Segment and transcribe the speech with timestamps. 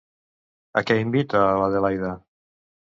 [0.81, 2.15] A què invita a l'Adelaida?